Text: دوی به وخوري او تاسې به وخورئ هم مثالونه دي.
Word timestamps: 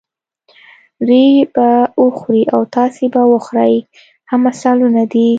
دوی 1.07 1.27
به 1.53 1.69
وخوري 2.03 2.43
او 2.53 2.61
تاسې 2.75 3.05
به 3.13 3.21
وخورئ 3.33 3.73
هم 4.29 4.39
مثالونه 4.47 5.03
دي. 5.13 5.27